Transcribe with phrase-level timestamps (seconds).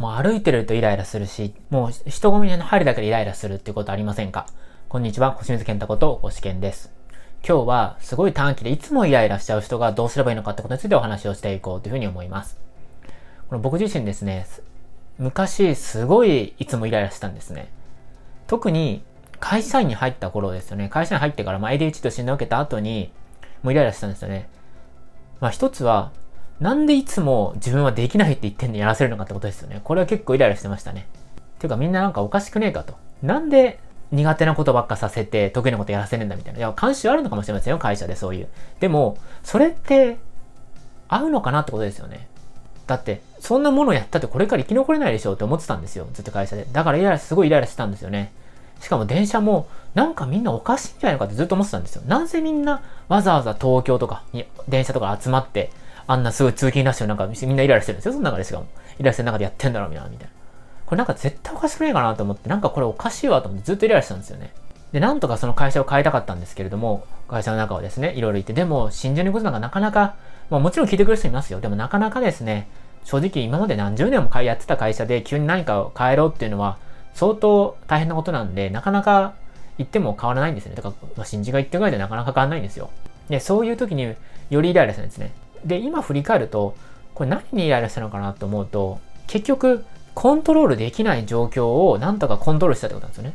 [0.00, 4.46] もう歩いてるとイライラするし、もう人混みに入るだけでイライラするっていうことありませんか？
[4.88, 6.90] こんにちは、小清水健太こと星健です。
[7.46, 12.58] 今日はすごい短期でいつもイライラしちゃう人がどうすればいいのかってことについてお話をしていこうというふうに思います。
[13.50, 14.46] この僕自身ですね、
[15.18, 17.68] 昔すごいいつもイライラしたんですね。
[18.46, 19.02] 特に
[19.38, 20.88] 会社員に入った頃ですよね。
[20.88, 23.12] 会社に入ってから、まあ、ADHD と診断を受けた後に、
[23.62, 24.48] もうイライラしたんですよね。
[25.40, 26.10] まあ一つは、
[26.60, 29.80] なんでいつも自分はできないって言ってんでやらせるのかってことですよね。
[29.82, 31.06] これは結構イライラしてましたね。
[31.58, 32.94] ていうかみんななんかおかしくねえかと。
[33.22, 33.80] なんで
[34.12, 36.58] 苦手なことばっかさせて得意なことやらせるんだみたいな。
[36.58, 38.48] いや、慣習あるのかもしれませんよ、会社でそういう。
[38.80, 40.18] でも、それって
[41.08, 42.28] 合うのかなってことですよね。
[42.86, 46.08] だって、そんなものやったってこれから生き残れないでしょうって思ってたんですよ。
[46.12, 46.66] ずっと会社で。
[46.72, 48.32] だからイライラ、すごいイライラしてたんですよね。
[48.80, 52.02] しかも電車も、なんかみんなおかしいんじゃないのかってずっと思ってたんですよ。
[52.06, 55.70] なぜみんなわざわざ東京とかに電車とか集まって、
[56.10, 58.12] あんなすごい通勤ラッシュなんかみんなイライラしてるんですよ。
[58.14, 58.64] その中でしかも。
[58.64, 58.66] イ
[58.98, 60.10] ライラしてる中でやってんだろうみたいな。
[60.84, 64.52] これなんか絶対おかしくないかなと思って、なんかこれおかしいわと思ってずっとイライラしてたんですよね。
[64.90, 70.16] で、なんとかその会社を変えたかったんですけれども、会社の中はですね、いろいろ言って、でも、信じることなんかなかなか、
[70.50, 71.60] まあもちろん聞いてくれる人いますよ。
[71.60, 72.68] でもなかなかですね、
[73.04, 76.76] 正直今まで何十年もやってた会社で急に何かを変えろっていうのは、
[77.14, 79.34] 相当大変なことなんで、なかなか
[79.78, 80.74] 言っても変わらないんですね。
[80.74, 82.90] だから、まあ、新人が言ってぐらいでなかなか変わらないんですよ。
[83.28, 84.16] で、そういう時に
[84.50, 85.32] よりイライラするんですね。
[85.64, 86.74] で、今振り返ると、
[87.14, 93.34] これ何にイライラしたのかなと思うと、結局、コントロールできない状況をなんとかコントロールしたってことなんですよね。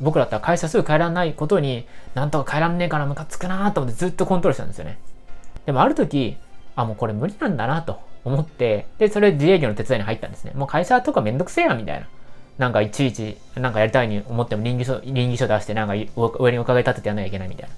[0.00, 4.98] 僕だったら会社すぐ帰らないことになんとか帰らんねえからムカつくなーと思ってずっとコントロールしたんですよね。
[5.66, 6.36] でもある時、
[6.74, 10.52] あ、もうこれ無理なんだなと思って、で、それ自営業の手伝いに入ったんですね。
[10.54, 12.06] もう会社とかめんどくせえやみたいな。
[12.58, 15.94] なんかいちいちなんかやりたいに思っても倫理書、書出してなんか
[16.38, 17.74] 上におかげ立ててやんなきゃいけないみたいな。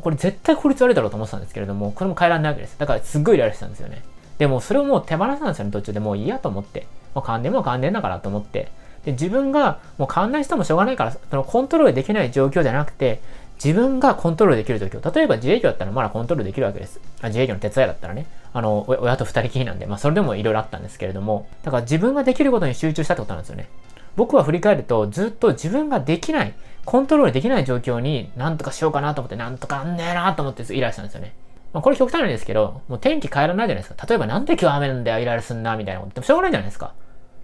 [0.00, 2.78] これ絶対効率悪いだろうと思ってたんですけれども、これも変えられないわけです。
[2.78, 4.02] だからすっごいイライラしてたんですよね。
[4.38, 6.86] でもそれをもう手放したんですよね、途中でもういいやと思って。
[7.14, 8.70] もう変わんでも変わんでんだからと思って。
[9.04, 13.20] で、自分がもう変わんない人もしょうがないから、そのコントロールできない状況じゃなくて、
[13.62, 15.14] 自分がコントロールできる状況。
[15.14, 17.00] 例えば自営業だったらまだコントロールできるわけです。
[17.20, 18.26] あ自営業の手伝いだったらね。
[18.52, 23.68] あの、親と二人きりなんで、まあそれでもいろいろあったんですけれども、だから自分ができることに集中したってことなんですよね。
[24.16, 26.54] 僕は振り返ると、ずっと自分ができない、
[26.88, 31.34] コントロールできない状況に何とかしようかなと思って、なんとかあんねえなと思ってイライラしたんですよね。
[31.74, 34.06] まあ、これ極端なんですけど、もう天気変えられないじゃないですか。
[34.06, 36.94] 例えばなんで今日雨なんだよ、イライラすんな、みたいなことってしょうがないじゃないですか。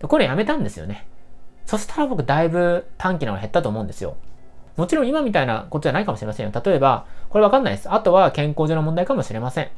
[0.00, 1.06] これやめたんですよね。
[1.66, 4.16] そしたら僕だいぶ短期なのが減ったと思うんですよ。
[4.78, 6.62] もちろん今みたいなことじゃないかもしれませんよ。
[6.64, 7.92] 例えば、これわかんないです。
[7.92, 9.68] あとは健康上の問題かもしれません。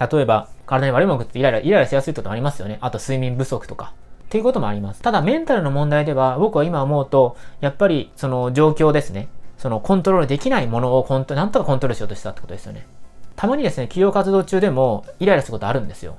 [0.00, 2.78] 例えば、体に悪いものってイライラ、イライラしやすいことありますよね。
[2.80, 3.92] あと睡眠不足とか。
[4.30, 5.02] っていうこともあります。
[5.02, 9.26] ただメンタルの問題では、僕は今思うと、やっぱりその状況ですね。
[9.58, 12.86] そのコントロールできないものをコント、なんとかコントロールしようとしたってことですよね。
[13.34, 16.14] たまにですね、企業活動中でもイライラすることあるんですよ。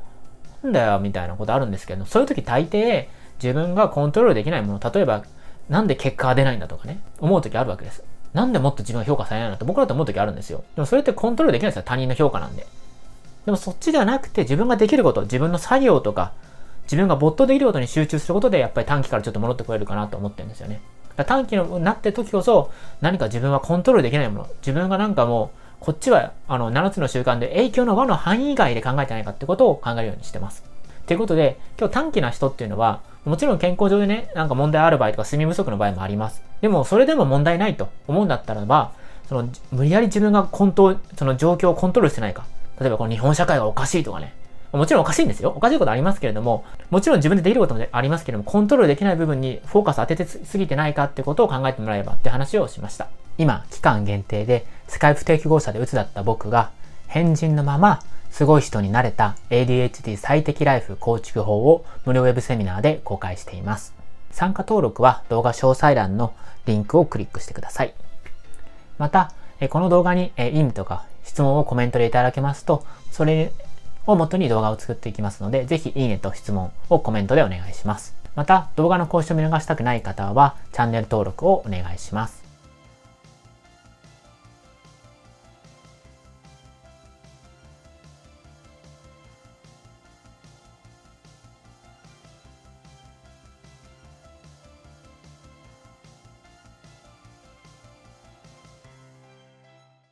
[0.61, 3.07] なんだよ、みたいなことあるんですけど、そういう時大抵
[3.41, 5.23] 自分がコントロールできないもの、例えば、
[5.69, 8.03] なんで結果が出ないんだとかね、思う時あるわけです。
[8.33, 10.65] なんでもっと自分が評価されないのって僕だと思う時あるんですよ。
[10.75, 12.67] でもそれってコントロールできないんですよ、他人の評価なんで。
[13.45, 16.33] でもそっちではなくて自分ができること、自分の作業とか、
[16.83, 20.81] 自分が没頭できることに集中することで、やっぱり短期からちょっと戻ってこれるかなと思ってるんですよね。
[21.25, 22.71] 短期になって時こそ、
[23.01, 30.63] 何か自分はコントロールできないもの、自分がなんかもう、こっちは、あの、7つの習慣で影響の輪の範囲以外で考えてないかってことを考えるようにしてます。
[31.07, 36.43] ということで、今日短期な人っていうのは、もちろん健康上でね、なんか問題ある場合とか睡眠不足の場合もあります。
[36.61, 38.91] でも、それでも問題ないと思うんだったらば、
[39.27, 42.45] その、無理やり自分がコントその状況をコントロールしてないか。
[42.79, 44.33] 例えば、この日本社会がおかしいとかね。
[44.71, 45.53] もちろんおかしいんですよ。
[45.55, 53.07] おかしいことありますけれども、もちろん自分でできることもありますけれども、コントロールできない部分にフォーカス当ててすぎてないかってことを考えてもらえばって話をしました。
[53.37, 56.71] 今、期間限定でスカイプ定期合社で鬱だった僕が、
[57.07, 63.93] 変人のまますごい人になれた ADHD 最適ライフ構築法を無料ウェブセミナーで公開しています。
[64.31, 66.33] 参加登録は動画詳細欄の
[66.65, 67.93] リンクをクリックしてください。
[68.97, 69.33] また、
[69.69, 73.51] この動画に意味とか質問をコメントでいただけますと、それ
[74.07, 78.15] を元に動画を作っていきますので、ぜひいいねと質問をコメントでお願いします。
[78.35, 82.40] また、動画の更新を見逃したくない方は、チャンネル登録をお願いします。